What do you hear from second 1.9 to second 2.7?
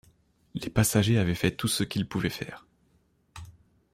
pouvaient faire.